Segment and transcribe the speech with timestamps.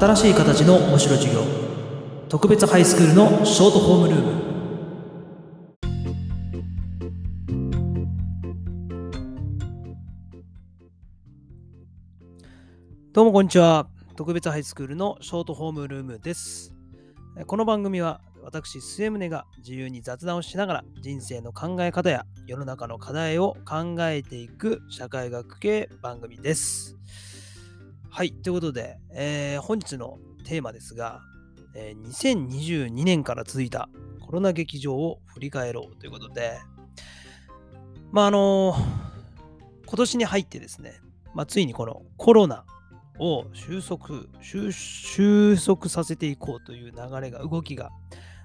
[0.00, 1.44] 新しい形の面白授業。
[2.30, 4.32] 特別ハイスクールのショートホームルーム。
[13.12, 13.88] どうもこんにちは。
[14.16, 16.72] 特別ハイスクールのショートホームルームです。
[17.46, 26.96] この番組は私末宗が自由に雑談をしながら人生の考え方や世の中の課題を考えていく社会学系番組です。
[28.12, 31.20] はいということで、えー、本日のテーマですが、
[31.74, 33.88] えー、2022年から続いた
[34.20, 36.58] コロナ劇場を振り返ろうということで
[38.12, 38.74] まああの、
[39.86, 41.00] 今年に入ってですね、
[41.34, 42.64] まあ、ついにこのコロナ
[43.20, 47.90] を収束収束させていこうという流れが動きが、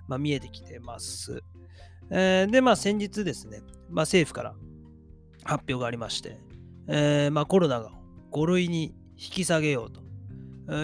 [0.08, 1.42] まあ、見えてきてます。
[2.12, 4.54] えー、で、まあ、先日ですね、まあ、政府から
[5.44, 6.38] 発表がありまして、
[6.88, 7.90] えー、まあ、コロナが
[8.32, 10.06] 5類に引き下げようと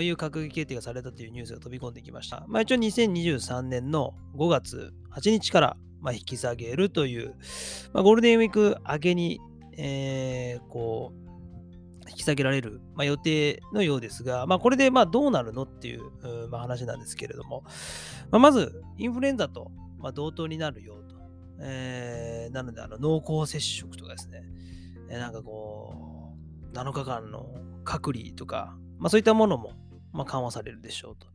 [0.02, 2.46] いう閣議決定がされたというニュースが飛び込んできました。
[2.48, 7.36] まあ、一応2023年の5月8日からまあ引き下げるという、
[7.94, 9.40] まあ、ゴールデンウィーク明けに、
[9.78, 16.02] えー、こう引き下げられる、まあ、予定のようですが、まあ、これでまあどうなるのっていう、
[16.50, 17.64] まあ、話なんですけれども、
[18.32, 21.22] まあ、まずインフルエンザとまあ同等になるよと。
[21.64, 24.44] えー、なのであの濃厚接触とかですね、
[25.10, 25.94] えー、なんかこ
[26.74, 27.54] う、7日間の
[27.92, 29.74] 隔離とか、まあ、そういったものも、
[30.14, 31.28] まあ、緩和されるでしょうと。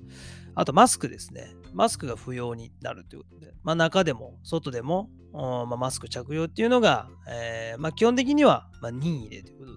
[0.54, 1.54] あと、マスクですね。
[1.74, 9.72] マスクが不要になるということで、まあ、中でも外でも、まあ、マスク着用っていうのが、えーまあ、基本的には、まあ、任意でということ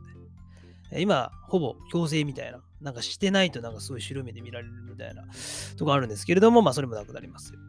[0.92, 5.26] で、今、ほぼ強制みたいな、なんかしてないとなんかすごい白目で見られるみたいな
[5.78, 7.60] とこあるんですけれども、まあ、それもなくなりますよ。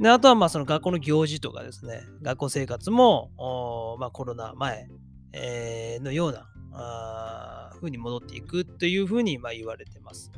[0.00, 4.88] であとは、まあ、その学校の行事とかですね、学校生活も、まあ、コロナ前、
[5.32, 10.30] えー、のような、あ風に戻っていくというふうにまあ言われてます。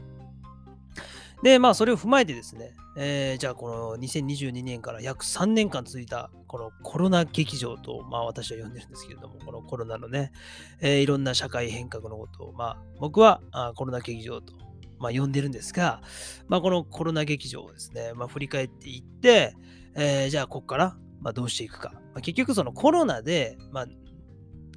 [1.43, 10.33] で、まあそれを踏まえてですね、えー、じゃあこの2022年から約3年間続いたこのコロナ劇場と、まあ私は呼んでるんですけれども、このコロナのね、
[10.81, 14.55] えー、いろんな社会変革のことを、まあ僕はあコロナ劇場と、
[14.99, 16.01] まあ、呼んでるんですが、
[16.49, 19.55] まあこのコロナ劇場をですね、まあ振り返っていって、
[19.95, 21.91] えー、じゃあここから、まあ、どうしていくか。
[21.93, 23.87] まあ、結局そのコロナで、まあ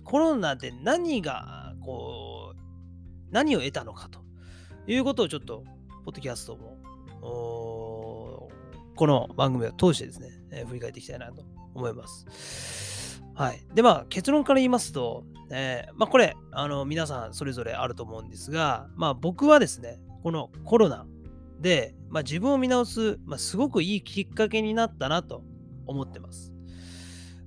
[0.08, 2.58] コロナで何がこう、
[3.30, 4.22] 何を得たのかと
[4.88, 5.66] いうことをちょっと、
[6.06, 6.78] ポッドキャストも、
[7.22, 8.50] こ
[9.06, 11.44] の番組を通してですね、えー、振り返っていきたいなと
[11.76, 13.22] 思います。
[13.36, 13.62] はい。
[13.76, 21.06] で、まあ、結論から言いますと、えー、まあ、これ、あの、皆さんそれぞれあると思うんですが、まあ、僕はですね、このコロナ
[21.60, 25.44] で、まあ、自分を見直す、まあ、すごくいいきっかけになったなと
[25.86, 26.54] 思ってます。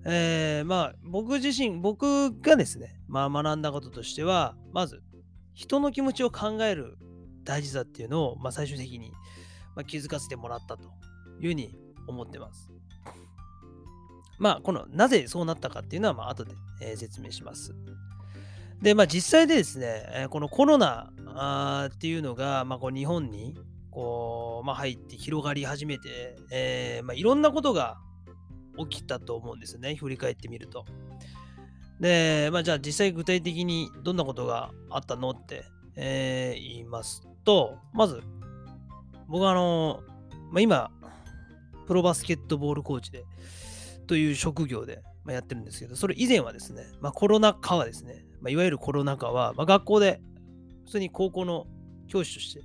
[0.05, 5.03] えー、まあ、僕自身、僕がですね、まあ、学んだこととしては、まず、
[5.55, 6.97] 人の気持ちを考える
[7.45, 9.13] 大事さっていうのを、まあ、最終的に、
[9.77, 10.85] まあ、気づかせてもらったと
[11.41, 11.75] いうふうに
[12.07, 12.71] 思ってます。
[14.39, 17.75] まあ、この、なぜそうなったかっていうのは、まあ、後で、えー、説明します。
[18.81, 23.55] で、まあ、実際でですね、えー、このコロナあっていうのが、まあ、こう日本に
[23.91, 27.99] こう、まあ、入って広がり始めて、えーまあ、いろんなことが
[28.79, 30.85] 起きたと思うんですね、振り返ってみると。
[32.01, 35.65] で、まあ、じゃあ実際具体的にどんなことがあったのって、
[35.97, 38.23] えー、言いますと、まず、
[39.29, 40.01] 僕はあの、
[40.51, 40.91] まあ、今、
[41.87, 43.25] プロバスケットボールコーチで、
[44.07, 50.21] という職業で、まあ、やってるんですけど、それ以前はですね、まあ、コロナ禍はですね、まあ、いわゆるコロナ禍は、まあ、学校で、
[50.87, 51.67] 普通に高校の
[52.09, 52.63] 教師として、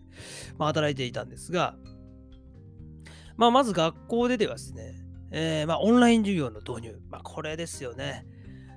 [0.58, 1.76] まあ、働いていたんですが、
[3.38, 5.05] まあ、まず学校でではですね、
[5.38, 8.26] えー、まあ、オンライン授業の導入、まあ、これですよね。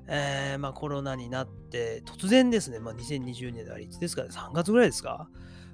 [0.09, 5.31] えー、まあ、コロナになって、突然ですね、まあ、2020年であり、いつですかね、3月ぐらいですか。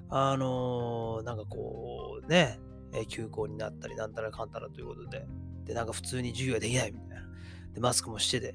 [0.09, 2.59] あのー、なんかこう、ね、
[3.07, 5.25] 休校になったり、なんたらかんたらということで、
[5.63, 7.15] で、なんか普通に授業ができないみたいな。
[7.73, 8.53] で、マスクもしてて、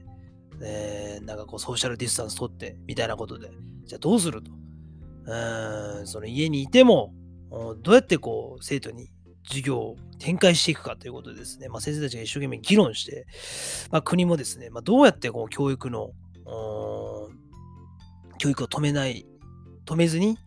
[0.62, 3.50] えー、なんかこう、ソーシャルディスタンス取って、みたいなことで、
[3.86, 4.52] じゃあどうすると。
[5.26, 7.12] うん、その家にいても、
[7.82, 9.10] どうやってこう、生徒に
[9.50, 13.26] 授業を展開していくかということでですね、まあ、先生たちが一生懸命議論して、
[13.90, 16.12] まあ、国もですね、まあ、どうやってこう教育の、
[18.38, 19.26] 教育を止めない、
[19.84, 20.38] 止めずに、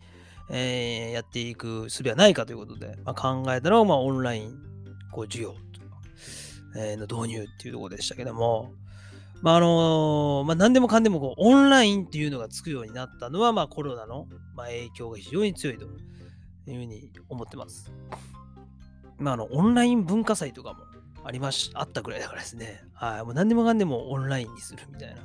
[0.50, 4.54] えー、やっていく術はないかということで、まあ、考えたのが、まあ、オンライン
[5.12, 5.54] こう授業、
[6.76, 8.72] え、の導入っていうところでしたけども、
[9.42, 15.90] まああの、まあ、何でもかんでもこうオンラインっていうのがつくようになったのは、まあ、コロナの、ま、影響が非常に強いという
[16.66, 17.92] ふうに思ってます。
[19.18, 20.84] まあ、あの、オンライン文化祭とかも
[21.24, 22.82] ありまし、あったぐらいだからですね。
[22.94, 23.24] はい。
[23.24, 25.22] もう何でもかんでもオンラインにするみたいな、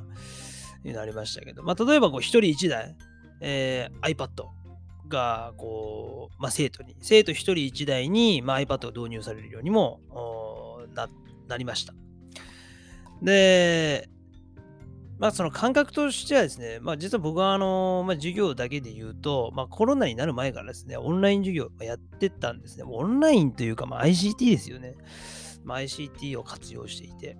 [0.83, 2.95] いうのありましたけど、まあ、例えばこう、一人一台、
[3.41, 4.45] えー、iPad
[5.07, 9.99] が、こう、まあ、生徒に、生徒1人1台に、まあ、iPad が導入されるようにも
[10.93, 11.07] な
[11.47, 11.93] なりました。
[13.21, 14.07] で、
[15.19, 22.85] まあその感覚としてはですね、まあ実は僕はあの、まあ授業だけで言うと、まあコロナになる前からですね、オンライン授業やってたんですね。
[22.87, 24.95] オンラインというか、まあ ICT ですよね。
[25.65, 27.37] まあ、ICT を活用していて、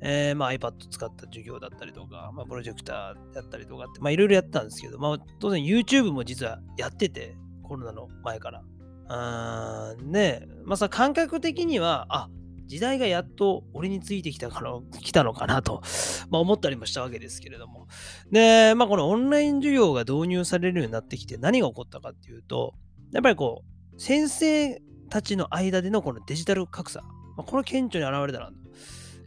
[0.00, 8.64] えー、まあ iPad 使った授業だったりとか、まあプロジェクターだったりとかって、まあいろいろやったんですけど、まあ当然 YouTube も実はやってて、コロナの前から。
[9.08, 12.28] あねまあさ、感覚的には、あ、
[12.72, 15.82] 時代がやっと俺についてきたかな来たのかなと、
[16.30, 17.86] まあ、思ったりもしたわけですけれども。
[18.30, 22.72] で、まあ、このオンライン授業が導入されるようになってきて何が起こったかっていうと、
[23.12, 23.62] やっぱりこ
[23.94, 24.80] う、先生
[25.10, 27.10] たちの間でのこのデジタル格差、ま
[27.40, 28.62] あ、これ顕著に現れたなという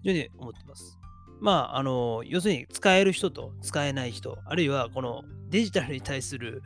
[0.05, 0.97] ふうに思ってます。
[1.39, 6.63] まあ、あの、要するに使える人と使えない人、あるいはこのデジタルに対する、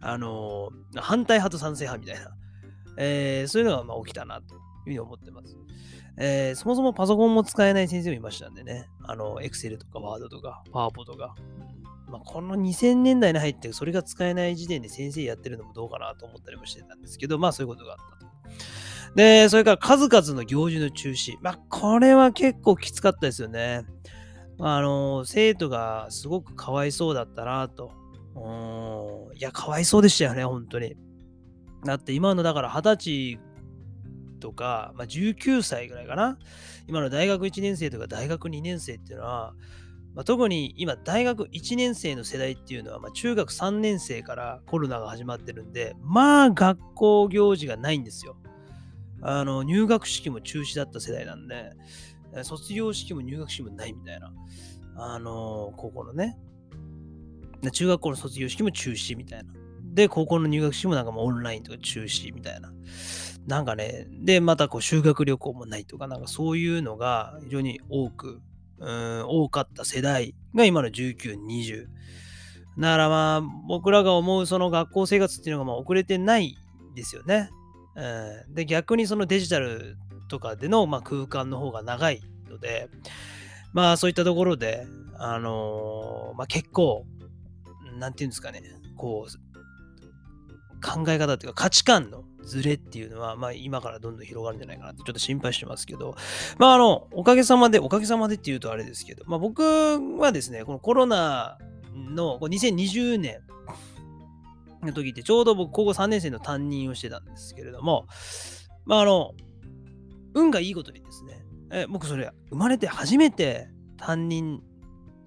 [0.00, 2.36] あの、反対派と賛成派みたいな、
[2.98, 5.56] えー、そういうのがまあ起きたなというふうに思ってます。
[6.16, 11.34] えー、そもそもパソコンも使えない先生もいましたんでね、あの、Excel とか Word とか PowerPoint とか、
[12.10, 18.30] まあ、この2000年代に入ってそれが使えない時点で先生やってるのもどうかなと思ったりもしてたんですけど、まあそういうことがあったと。
[19.14, 21.36] で、それから数々の行事の中止。
[21.40, 23.84] まあこれは結構きつかったですよね。
[24.58, 27.92] あの、生徒がすごくかわいそうだったなと。
[28.34, 29.36] うん。
[29.36, 30.96] いや、かわいそうでしたよね、本当に。
[31.84, 33.40] だって今のだから20歳
[34.40, 36.38] とか、まあ、19歳ぐらいかな。
[36.88, 39.54] 今の大学1年生とか大学2年生っていうのは、
[40.14, 48.36] まあ、特に今大学1年生の世代っていうのは、まあ、中学3年生からコロナが始まってるんで、まあ学校行事がないんですよ。
[49.22, 51.72] あの入学式も中止だった世代なんで、
[52.42, 54.32] 卒業式も入学式もないみたいな。
[54.96, 56.38] あの高校のね。
[57.72, 59.52] 中学校の卒業式も中止みたいな。
[59.92, 62.72] で、高校の入学式もなんかもうオンラインとか中止みたいな。
[63.50, 68.40] なんかね、で、またこう修学旅行もないとか、なんかそういうのが非常に多く、
[68.78, 71.86] うん、多かった世代が今の19、20。
[72.78, 76.56] だからまあ、僕らが思うその学校生活っていうのがまあ遅れてない
[76.94, 77.50] ですよね。
[77.96, 79.96] うん、で、逆にそのデジタル
[80.28, 82.88] とかでのまあ空間の方が長いので、
[83.72, 84.86] まあそういったところで、
[85.18, 87.04] あのー、まあ結構、
[87.98, 88.62] なんていうんですかね、
[88.96, 96.16] こう、考え方っていうか価値観のズレっていうのは、まあ今からどんどん広がるんじゃないかなってちょっと心配してますけど、
[96.58, 99.62] まああの、おかげさまで、おかげさまでっていうとあれですけど、まあ僕
[100.18, 101.58] はですね、このコロナ
[101.94, 103.40] の2020年
[104.82, 108.06] の時ってちょうど僕高校3年生の担任をしてたんですけれども、
[108.84, 109.32] まああの、
[110.34, 114.62] 運がいいことにですね、え僕それ生まれて初めて担任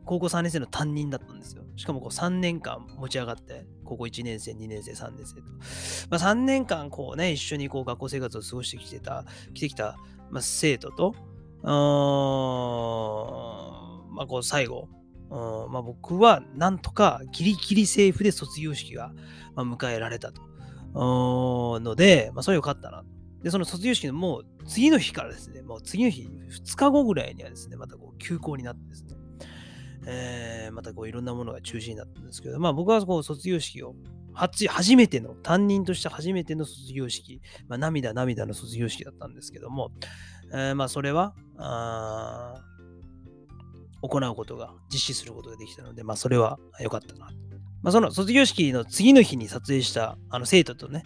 [0.05, 1.63] 高校3年生の担任だったんですよ。
[1.75, 5.43] しかもこう3年間持ち上がって、高校1年生、2年生、3年生と。
[6.09, 9.97] まあ、3年間こうね、一緒にこう学校生活を過ごしてきてた、来てきた、
[10.29, 11.15] まあ、生徒と、
[14.11, 14.89] まあ、こう最後、
[15.29, 19.13] まあ、僕はなんとかギリギリセーフで卒業式が、
[19.55, 20.41] 迎えられたと。
[20.95, 23.03] ので、まあ、それよかったな。
[23.41, 29.15] で、その卒業式のもう次の日からですね、もう次の日、2日後ぐらいにはですね、またこう休校になってですね、
[30.05, 33.95] えー、またこういろんなものが中止になったんですけど、まあ僕はこう卒業式を
[34.33, 39.91] 初めての、担任として初めての卒業式、まあ、涙涙の卒業式だったんですけども、
[40.51, 41.33] えー、まあそれは、
[44.01, 47.29] 行うことが、実施することができたので、まあそれは良かったな。
[47.81, 51.03] まあその卒業式の次の日に撮影したあの生徒とね、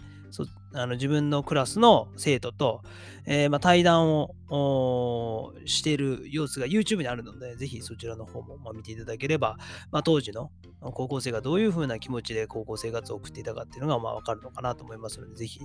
[0.74, 2.82] あの自分のクラスの生徒と、
[3.26, 9.56] えー、まあ、対談をしている様子が YouTube にあるので、ぜひそちらの方も、ま見ていただければ、
[9.90, 15.60] まあ、当時の高校生がどういう風な気持ちで高校生活を送っていたかっていうのがまあ分かるのかなと思いますので、ぜひ、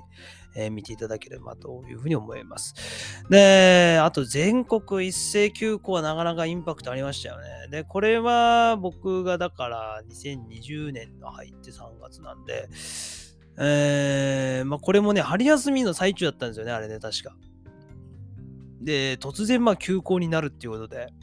[0.56, 2.74] えー、見ていただければというふうに思います。
[3.30, 7.68] で、あと全国一斉休校はなかなかインパクトありましたよね。
[7.70, 12.68] で、これは僕がだから2020年の入って3月なんで、
[13.58, 17.36] えー、まあこれもね、春休みの最中だったんですよね、あれね、確か。
[18.82, 21.14] で、突然まあ休校になるっていうことで、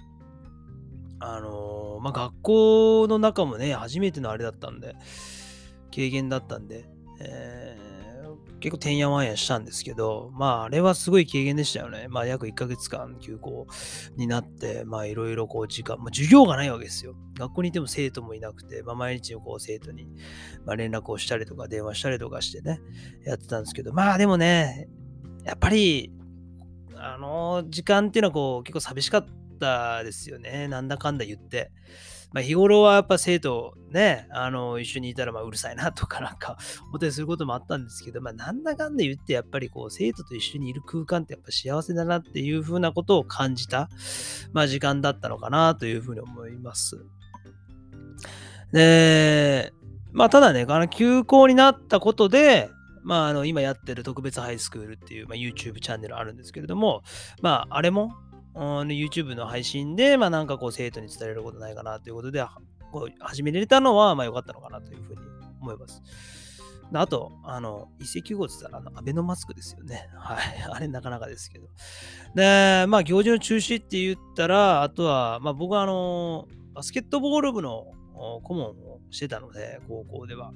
[1.18, 4.96] あのー、まあ学校の中もね、初めてのあれだったんで、
[5.94, 6.84] 軽減だったんで、
[7.20, 7.89] えー
[8.60, 12.06] 結構てんやわんやしたんですけど、まああれはすごい経験でしたよね。
[12.08, 13.66] まあ約1ヶ月間休校
[14.16, 17.14] になって、まあいろいろこう時間、まあ授業がないわけですよ。
[17.38, 20.06] 学校にいても生徒もいなくて、まあ毎日こう生徒に、
[20.64, 22.80] まあ、連絡をしたりとか電話したりとかしてね、
[23.24, 24.88] やってたんですけど、まあでもね、
[25.44, 26.12] やっぱり、
[26.96, 29.26] あの時間っていうのはこう結構寂しかっ
[29.58, 30.68] たですよね。
[30.68, 31.72] なんだかんだ言って。
[32.32, 36.56] まあ、日頃はやっぱ生徒ね、あの、一緒にいたらまうるさいなとかなんか
[36.86, 43.88] 思ったりすることもあったんですけど、まあ、なんだかんだ言ってやっぱりこう生徒と一緒にいる空間ってやっぱ幸せだなっていうふうなことを感じた、
[44.52, 47.04] まあ、時間だったのかなというふうに思います。
[48.72, 49.72] で、
[50.12, 52.70] まあ、ただね、あの休校になったことで、
[53.02, 57.02] まあ、あの今やってる特別ハイスクールっていう、まあ、YouTube チャンネルあるんですけれども、
[57.42, 58.12] まあ、あれも、
[58.54, 62.44] YouTube の配信で、まあ、なんかこう生徒に伝えることないかなということで、
[62.92, 65.20] こう始められたのは、まあ、良かったのかなというふうに
[65.60, 66.02] 思います。
[66.92, 70.08] あと、あの、一石号って言ったら、あの、アベノマスクですよね。
[70.16, 70.38] はい。
[70.68, 71.68] あれなかなかですけど。
[72.34, 77.86] で、まあ、行事の中止って言ったら、あとは、まあ、僕は、あの、バスケットボール部の
[78.42, 80.52] 顧問をしてたので、高校では。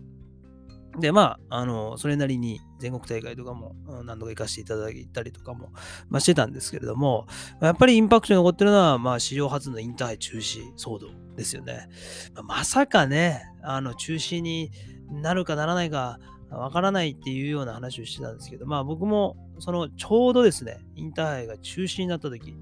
[0.98, 3.74] で、まあ、あの、それなりに全国大会とかも
[4.04, 5.70] 何度か行かせていただいたりとかも、
[6.08, 7.26] まあ、してたんですけれども、
[7.60, 11.88] やっぱりインパクトに残ってるのは、まあ、史上初のインターハイ中止騒動ですよね。
[12.44, 14.70] まあ、さかね、あの、中止に
[15.10, 16.18] なるかならないか
[16.50, 22.56] わからないっていうような話をしてたんですけど、まあ、僕も、その、ちょうどですね、インターハイが中止になった時、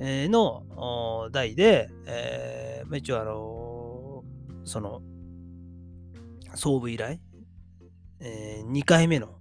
[0.00, 4.24] の代で、えー、ま、一応、あの
[4.64, 5.02] その、
[6.54, 7.20] 総部以来、
[8.20, 9.40] えー、2回目の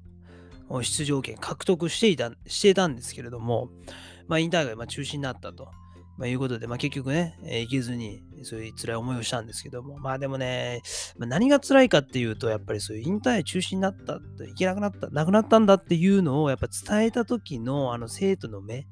[0.81, 3.69] 出場権獲得していたしてたんですけれども、
[4.27, 5.69] まあ、インターハイが中止になったと、
[6.17, 10.81] まあ、いうことで、まあ、結局ね、えー、行けずにそういう辛い思いをしたんですけども、まあでもね、
[11.17, 18.85] まあ、何が辛いかっていうと、やっぱりそういうインターハイ中止になった、行けなくなった、なくなったんだっていうのをやっぱ伝えた時のあの生徒の目、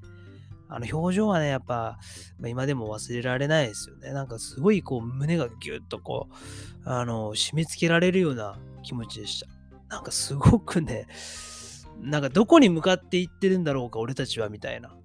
[0.70, 1.98] あの表情はね、やっぱ、
[2.40, 4.12] まあ、今でも忘れられないですよね。
[4.12, 9.57] なんかすごいこう胸がギュッとこう、あの、締め付けられるような気持ちでした。
[9.90, 11.08] なんかすごくね、
[12.02, 14.96] なんかどこに向かっていってるんだろうか、俺たちは、みたいな。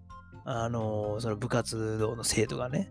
[0.45, 2.91] あの、その部活動の生徒がね、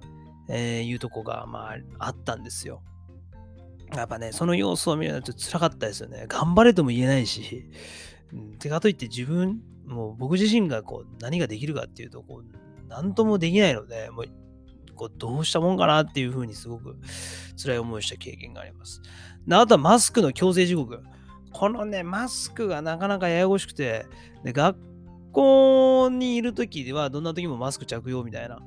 [0.49, 2.81] えー、いうとこが、まあ、あったんですよ。
[3.93, 6.25] やっぱね、その様子を見ると辛かったですよね。
[6.29, 7.69] 頑張れとも言えないし、
[8.59, 14.25] てかといって自分、もう僕自身がこう何ができるかっていうと、こう、なんともできないので、もう、
[14.95, 16.95] こうどうしたもんかなっていうふうにすごく
[17.61, 19.01] 辛い思いをした経験があります。
[19.49, 21.01] あとはマスクの強制時刻。
[21.51, 24.05] このね、マスクがなかなかややこしくて、
[24.43, 24.77] で学
[25.31, 28.59] 校にいるときでは、どんな時もマスク着用みたいな。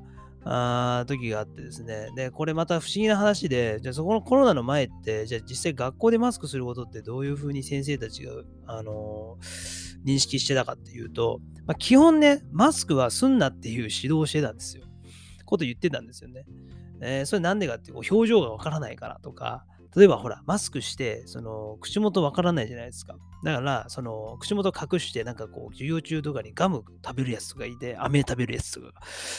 [0.46, 2.10] あ時があってですね。
[2.14, 8.32] で、これまた不思議な話で、じゃあそこのコロナの前って、じゃあ実際学校でマスクすることってどういうふうに先生たちが、
[8.66, 14.84] あのー、認識してたかっていうと、まあ、基本ね、マスクはすんなっていう指導をしてたんですよ。
[15.46, 16.44] こと言ってたんですよね。
[17.00, 19.64] えー、それなんでかっていう、表情がわからないからとか、
[19.96, 23.16] 例えばほら、マスクして、その、口元わからないじゃないですか。
[23.44, 28.92] だから、その、口元隠して、なんかこう、授業中とかにガム食べるやつとかいて、飴食べるやつとか。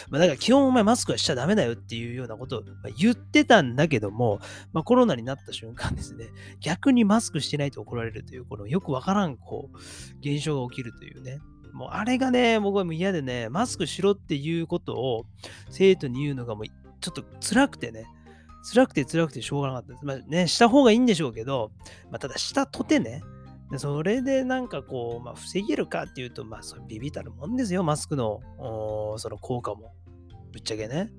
[0.10, 2.64] まあ、だから基本お前マスクはしちゃダメだよっていうようなことを
[2.98, 4.40] 言ってたんだけども、
[4.72, 6.30] まあ、コロナになった瞬間ですね、
[6.62, 9.78] 逆にマスクしてないと怒られるという、このよくわからん、こう、
[10.20, 11.40] 現象が起きるというね。
[11.74, 15.26] もうあれがね、僕はもう嫌でね、マスクしろっていうことを
[15.70, 16.66] 生徒に言うのがもう
[17.02, 18.06] ちょっと辛くてね、
[18.74, 20.06] 辛くて辛くてしょうがなかったです。
[20.06, 21.72] まあね、した方がいいんでしょうけど、
[22.10, 23.22] まあ、ただしたとてね、
[23.78, 28.42] それでなんかこう、まあ、防げるかっていうと、まあ、そビビたるもんですよ、マスクの
[29.18, 29.94] その効果も。
[30.52, 31.12] ぶっちゃけね。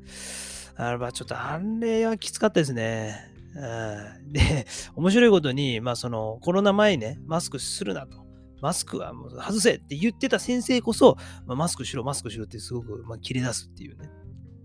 [0.77, 3.33] あれはちょっとあれはきつかったですね。
[3.55, 8.27] うん、で、面白いことに、まあそのコロナ前ね、マスクするなと。
[8.63, 14.11] マスクはもう外せって言ってた先生こそ、まあ、マスクしろ、マスクしろってすごく、まあ、切り出すっていうね。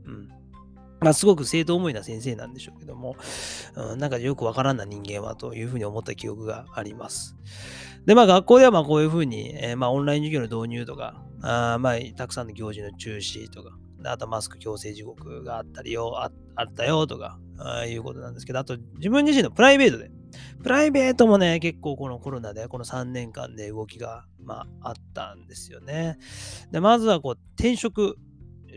[0.05, 0.29] うん。
[1.01, 3.15] まあ、すごく生徒思いな先生なんでしょうけども、
[3.75, 7.35] うん、なんかよくわからんな人間はというふうに思った記憶があります。
[8.05, 13.71] で、まあ学校ではまあこういうふうに、えー、まあオンライン授業の導入とか、あまあたくさんの行事の中止とか、
[14.05, 20.11] あとマスク強制地獄があったりよ、ああったよとか、あいうことなんですけど、あと自分自身のプライベートで、
[20.61, 26.19] プライベートもね、結構このコロナで、この3年間で動きが、まあ、あったんですよね。
[26.71, 28.17] で、まずはこう転職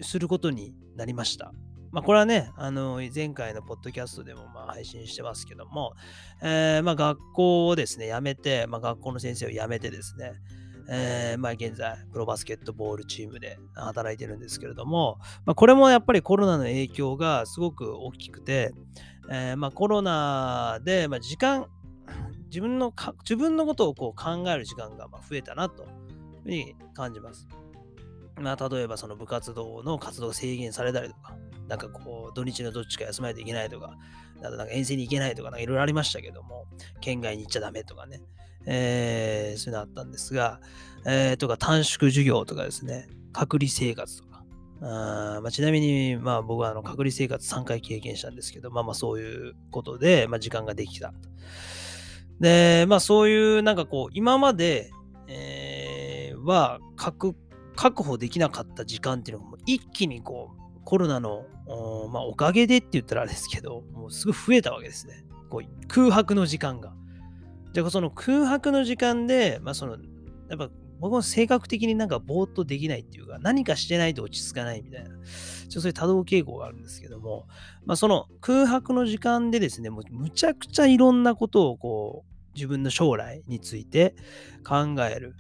[0.01, 1.53] することになりました。
[1.95, 5.95] まあ、これはね、あの、前回のポッドキャストでもまあ配信してますけども、
[6.43, 10.33] えー、まあ学校をですね、辞めて、まあ、学校の先生を辞めてですね、
[10.89, 18.75] えー、まあ現在、プロバスケットボールチームで働いてるんですけれども、まあ、これもやっぱりコロナの影響がすごく大きくて、
[19.31, 21.69] えー、まあコロナで、ま、時間、
[22.51, 25.89] 自分のか、自分のことをこう考える時間がま増えたなという
[26.43, 27.47] ふうに感じます。
[28.41, 31.37] まあ、例えばその部活動の活動が制限されたりとか、
[31.69, 33.97] なんかこう、土日のどっちか休まないといけないとか、
[34.41, 36.67] なんか遠征に行けないとか、なんかいろいろありましたけども、
[37.01, 38.21] 県外に行っちゃダメとかね、
[38.67, 40.61] えー、そういうのあったんですが、
[41.07, 44.45] えー、とか短縮授業とかですね、隔離生活とか、
[44.81, 51.13] あまあ、ちなみに、まあ、僕はあの隔離生活3回経験したんですけど、まあまあそういうことで、まあ、時間ができた。
[52.41, 54.91] で、まあそういうなんかこう、今まで、
[55.29, 57.35] えー、は確
[57.75, 65.25] 確保できなかった時間っていうのが一気にこう、コロナのお,、まあ、おかげでって言ったらあれですけど、もうすぐ増えたわけですね。
[65.49, 66.93] こう空白の時間が。
[67.73, 69.97] で、その空白の時間で、まあその、
[70.49, 75.19] やっぱ僕も性格的になんかぼーっとできないっていうか、何かしてないと落ち着かないみたいな、ちょっ
[75.75, 77.47] とそういう多動傾向があるんですけども、
[77.85, 84.15] まあその空白の時間でですね、もうむちゃくちゃいろんなことをこう、自分の将来について
[84.65, 85.35] 考える、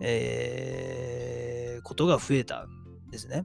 [0.00, 3.44] えー、ことが増えたんですね。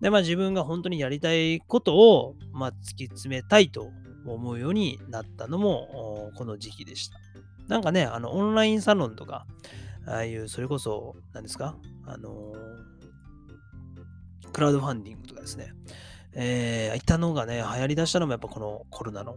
[0.00, 3.90] で、まあ自分が本当にやりたいことを、まあ、突き詰めたいと
[4.26, 7.18] 思うようになったのも、この時期でした。
[7.68, 9.46] なんかね、あの、オンラインサロンとか、
[10.06, 11.76] ああいう、それこそ、何ですか？
[12.06, 12.52] あの
[14.52, 15.72] クラウドファンディングとかですね。
[16.32, 19.36] えー、いったのがね、流行り出したのもやっぱこのコロナの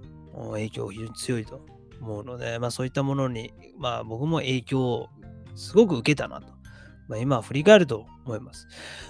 [0.51, 1.65] 影響非常に強いと
[2.01, 5.09] 思うので、まあそういったものに、まあ僕も影響を
[5.55, 6.53] すごく受けたなと。
[7.07, 8.67] まあ、今は振り返ると思います。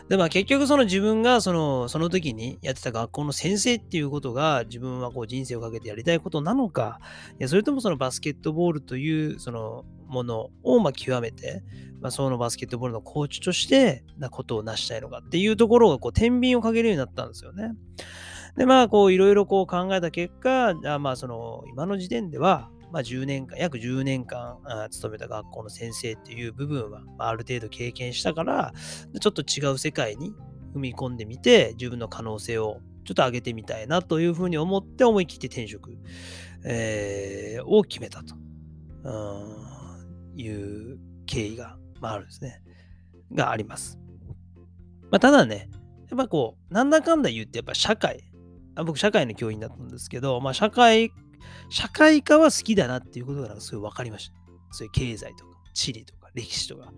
[0.10, 7.00] で、まあ結局その自分がそのその時にやってた学校の先生っていうことが自分はこう人生をかけてやりたいことなのか、
[7.40, 11.64] いやそれともそのバスケットボールというそのものをま極めて、
[12.02, 17.72] まあ、そのバスケットボールのコーチとしてなことを成したいのかっていうところがこう天秤をかけるようになったんですよね。
[18.58, 24.60] で、まあこういろいろこう考えた結果、あまあその今の時点では、まあ、10年間、約10年間
[24.92, 28.72] 勤めた学校の先生っていう部分は、まあ、ある程度経験したから、
[29.20, 30.32] ちょっと違う世界に
[30.76, 35.98] 踏み込んでみて、自分の可能性をちょっと上げてみたいなというふうに思って思い切って転職、
[36.64, 38.36] えー、を決めたと
[40.36, 42.62] いう経緯が、まあ、あるんですね。
[43.34, 43.98] があります。
[45.10, 45.68] まあ、ただね、
[46.12, 48.24] やっぱこう、なんだかんだ言って、やっぱ社会、
[48.86, 51.12] 僕、社会の教員だったんですけど、まあ、社会
[51.70, 54.36] 社会科は好きだなっていうことがすごい分かりました。
[54.72, 56.92] そういう経済とか地理とか歴史とか。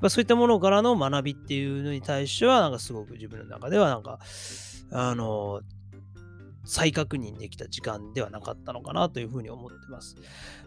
[0.00, 4.18] まあ、そういったものからの学びっていうのに対しては、なんかすごく自分の中ではなんか、
[4.92, 5.60] あの、
[6.64, 10.16] 再確認できた時間ではなかったのかなというふうに思ってます。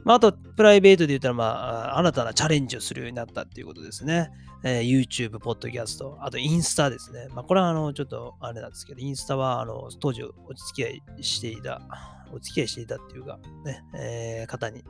[0.04, 1.46] まあ、あと、プライベートで言ったら、ま
[1.94, 4.30] あ、新たなチャレンジをするようになったっていうことですね。
[4.66, 7.28] えー、YouTube、ポッドキャスト、あとインスタですね。
[7.34, 11.82] まあ、これはあの、ちょっとあれなんですけど、インスタはあの当時お付き合いしていた
[12.34, 14.84] お付き合いしていたっていうか、ね、えー、方に、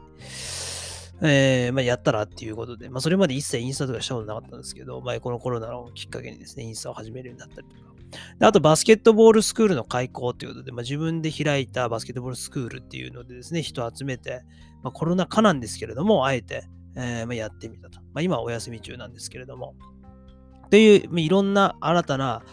[1.21, 7.92] えー、まあ、やったらっていうことで、まあ、それまで一切インスタとかしたことなかったんですけど、まあ、このコロナのきっかけにですね、インスタを始めるようになったりとか。
[8.39, 14.43] であと、バスケットボールスクールの開講ということで、まあ、自分で開いたバスケットボールスクールっていうのでですね、人を集めて、
[14.83, 17.99] まあ、コロナ禍なんですけれども、あえて、えー、まあ、やってみたと。
[18.13, 19.75] ま、今お休み中なんですけれども、
[20.69, 22.43] という、まいろんな新たな、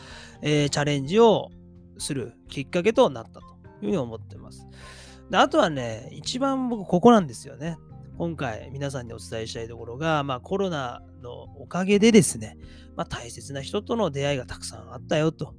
[0.42, 1.50] えー、チャレンジを
[1.98, 4.66] するきっかけとなったというふうに思ってます。
[5.30, 7.78] であとはね、一番僕、ここなんですよね。
[8.20, 12.58] 今回皆さんにお伝えしたいところが、まあ、コロナのおかげでですね、
[12.94, 15.54] まあ、大切な人との出会いがたくさんあったよと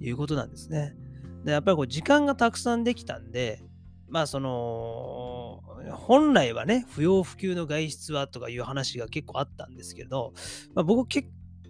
[0.00, 0.96] いうことなんですね。
[1.44, 3.62] でやっぱりこう時間がたくさんできたんで、
[4.08, 10.32] まあその、本来はね、不要不急の外出はとかいう話が結構あったんですけど、
[10.74, 11.28] まあ、僕結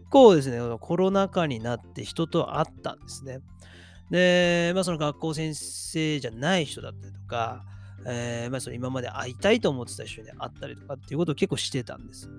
[0.09, 3.41] 構ですね、コロナ禍になって人と会ったんですね。
[4.11, 7.63] で、まあ、その学校先生じゃない人だったりとか、
[8.07, 12.31] えー、まあ、その今まで会いたいと思ってた人に会ったりとかっていうことを結構してたんです。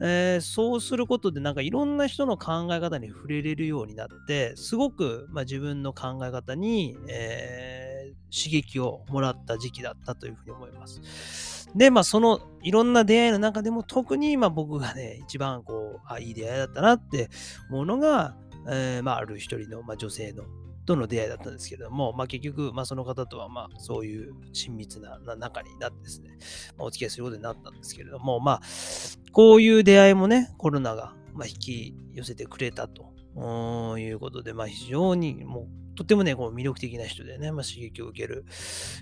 [0.00, 11.70] えー、そうすることでなんかいろんな人の考え方に触れれるようになって、すごく、まあ、自分の考え方に、えー、刺激をもらった時期だったというふうに思います。
[11.74, 17.28] で、まあそのいろんな出会いの中でも特にまあ僕がね、一番こう、あ、いい出会いだったなって
[17.70, 18.34] 思うのが、
[18.68, 20.44] えー、まあある一人の、まあ、女性の
[20.86, 26.38] との出会いだったんですけども、まあ、結局、まあ、その方とは、まあ、そういう親密な仲になってですね、
[26.78, 28.60] まあ、お付き合いすることになったんですけれども、まあ、
[29.32, 38.44] こういう出会いもね、コロナが、ま、引き寄せてくれたということで、まあ、非常にもうとってもね、こう魅力的な人でね、まあ、刺激を受ける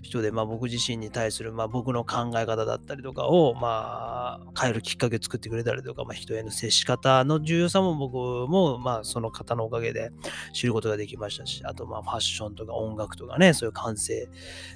[0.03, 8.17] 人で、まあ、僕自身に対する、まあ、僕の考え方だったりとかを、まあ、変えるきっかけを作ってくれたりとか、まあ、人への接し方の重要さも僕
[8.51, 10.11] も、まあ、その方のおかげで
[10.53, 14.29] 知ることができましたし、あと、まあ、ファッションとか音楽とかね、そういう感性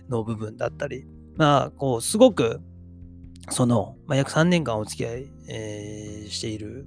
[0.09, 2.61] の部分だったり、まあ、こう、すごく、
[3.51, 6.87] その、まあ、約3年間お付き合い、えー、している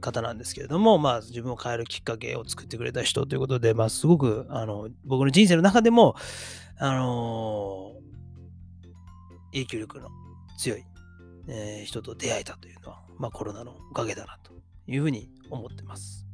[0.00, 6.16] 方なんですけれども、まあ、自分を変えるきっかけを作ってくれた人ということで、まあ、すごくあの僕の人生の中でも、
[6.78, 10.08] あのー、影響力の
[10.58, 10.84] 強い、
[11.48, 14.52] えー、人と出会えたというのは、まあ、コロナのおかげだなと
[14.86, 16.26] いうふうに思ってます。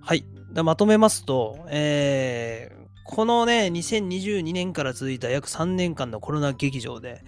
[0.00, 0.24] はい。
[0.64, 7.22] まとめますと、えー、このね、2022年から続いた約3年間のコロナ劇場で、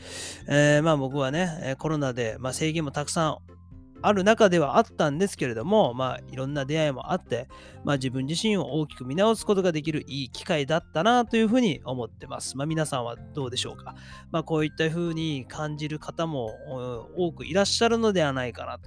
[0.48, 3.38] えー、まあ僕はね、コロナで、まあ、制限もたくさん
[4.02, 7.48] ある中ではあったんですけれども、まあ、いろんな出会いもあって、
[7.84, 12.56] まあ、自分自身を大きく見直すことができるいい機会だったなというふうに思ってます。
[12.56, 13.94] まあ、皆さんはどうでしょうか。
[14.32, 16.50] まあ、こういったふうに感じる方も
[17.16, 18.78] 多くいらっしゃるのではないかな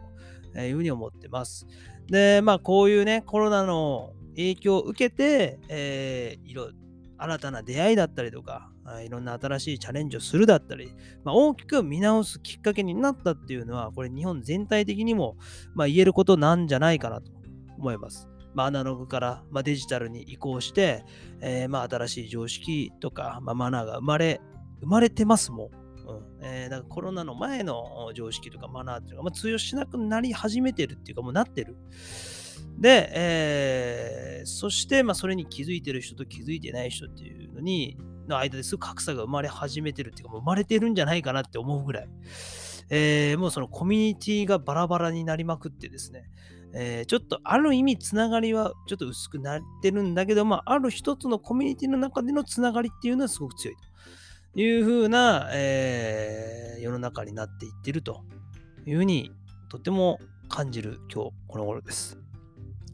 [0.54, 1.65] というふうに思ってます。
[2.08, 6.69] で、まあ、こういうね、コロナの影響を受けて、えー、いろ
[7.17, 8.69] 新たな出会いだったりとか、
[9.04, 10.91] いろんな新しいチャレンジをするだったり、
[11.24, 15.38] まあ、大きく見直すきっかけになったっていうのは、これ日本全体的にも、
[15.74, 17.32] まあ、言えることなんじゃないかなと
[17.78, 18.30] 思います。
[18.54, 21.04] まあ、アナログから、まあデジタルに移行して、
[21.41, 24.41] えー、まあ新しい常識とか、まあマナーが生まれ、
[24.80, 25.67] 生まれてますもん。
[25.67, 31.76] うんえー、だからコロナの前の常識とかマナーっていうのが、まあ通用しなくなり始めてるっていうか、もうなってる。
[32.77, 42.09] で、えー、そして、まあ、それに気づいてる人と気づいてない人っていうのに、の間ですぐ格差が生まれ始めてるっていうか、もう生まれてるんじゃないかなって思うぐらい、
[42.89, 46.29] えー、もうそのコミュニティがバラバラになりまくってですね、
[46.73, 53.75] えー、ちょっとある意味つながりはちょっと薄くなってるんだけど、まあ、ある一つのコミュニティの中でのつながりっていうのはすごく強い
[54.53, 58.23] というふうな、えー、世の中になっていってると
[58.85, 59.31] いうふうに
[59.69, 62.24] とても感じる今日この頃です。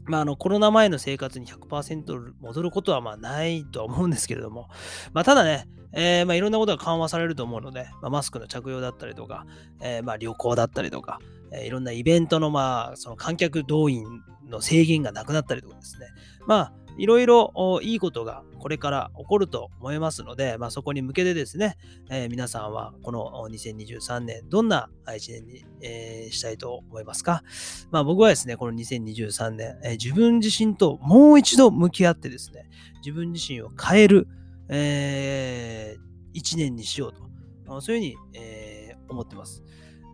[0.04, 4.68] まあ、あのコロナ前の生活に100%戻ることはまあないとは思うんですけれども、
[5.12, 9.46] まあ、ただね、えー、まあいろんなことが緩和されると思うので、まあ、マスクの着用だったりとか、
[9.80, 11.20] えー、まあ旅行だったりとか、
[11.52, 14.04] えー、いろんなイベントのまあその観客動員
[14.48, 16.08] の制限がなくなったりとかですね、
[16.46, 17.52] まあいろいろ
[17.82, 21.76] いいことがこれから起こると思いますので、まあ、そこに向けてですね、
[22.10, 27.42] えー、皆さんはこの2023年、どんな1年に、えー、したいと思いますか、
[27.90, 34.28] まあ、僕はですね、この2023年、えー、自分自身ともう一度向き合ってですね、自分自身を変える、
[34.68, 39.64] えー、1年にしようと、そういうふうに、えー、思ってます。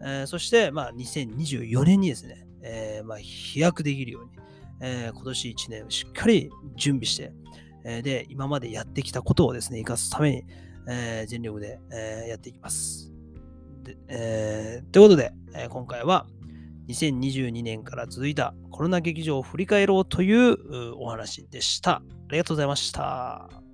[0.02, 4.30] えー、そして、まあ、2024年にですね、えーまあ、飛躍できるように、
[4.80, 7.32] えー、今年1年しっかり準備して、
[7.84, 10.44] えー、で、今までやってきたことをですね、生かすために、
[10.88, 13.12] えー、全力で、え、やっていきます。
[13.82, 16.26] でえ、ということで、え、今回は
[16.88, 21.96] 2022年から続いたコロナ劇場を振り返ろうというお話でした。
[21.96, 23.67] ありがとうございました。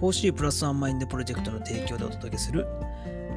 [0.00, 2.66] 4C プラスワンマインドプロジェクトの提供でお届けする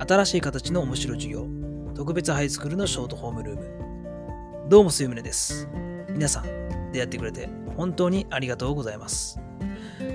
[0.07, 1.47] 新しい形の面白授業
[1.95, 4.69] 特別ハイスクールのショートホームルーム。
[4.69, 5.67] どうもすゆむねです。
[6.09, 9.39] 皆さん出会ってくれて本当にありがとうございます。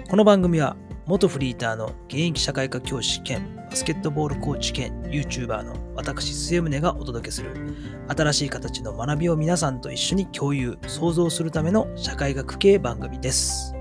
[0.09, 7.75] この番組は元フリーターの現役社会科教師兼バスケットボールコーチ兼 YouTuber の私末宗がお届けする
[8.09, 13.76] 新しい形の学びを皆さんと一緒に共有創造するための社会学系番組です。